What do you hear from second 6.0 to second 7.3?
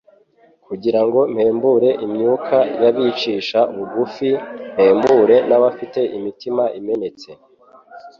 imitima imenetse